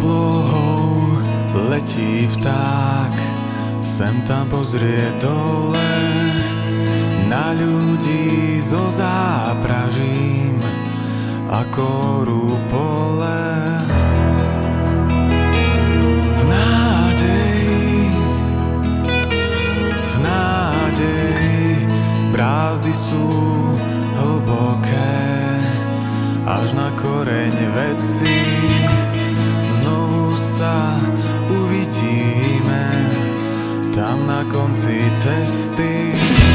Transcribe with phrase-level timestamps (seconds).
[0.00, 1.20] oblohou
[1.68, 3.12] letí vták,
[3.84, 5.92] sem tam pozrie dole
[7.28, 10.56] na ľudí zo zápražím
[11.52, 13.44] ako rúpole.
[16.32, 18.08] V nádeji,
[20.00, 21.68] v nádeji,
[22.32, 23.28] brázdy sú
[24.16, 25.20] hlboké
[26.48, 28.59] až na koreň vecí.
[34.26, 36.49] na konci cesty.